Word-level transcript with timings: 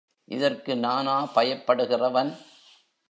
இதற்கு 0.31 0.77
நானா 0.77 1.31
பயப்படுகிறவன்? 1.35 2.31